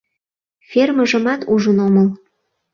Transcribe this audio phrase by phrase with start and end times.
[0.69, 2.07] —Фермыжымат ужын омыл.